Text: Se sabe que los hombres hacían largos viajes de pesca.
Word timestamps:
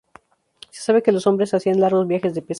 Se 0.71 0.81
sabe 0.81 1.03
que 1.03 1.11
los 1.11 1.27
hombres 1.27 1.53
hacían 1.53 1.79
largos 1.79 2.07
viajes 2.07 2.33
de 2.33 2.41
pesca. 2.41 2.49